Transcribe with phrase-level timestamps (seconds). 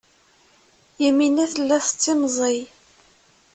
[1.03, 2.61] Yamina tella tettimẓiy.